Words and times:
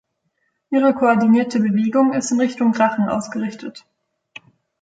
Ihre 0.71 0.95
koordinierte 0.95 1.59
Bewegung 1.59 2.13
ist 2.13 2.31
in 2.31 2.39
Richtung 2.41 2.73
Rachen 2.73 3.07
ausgerichtet. 3.07 3.85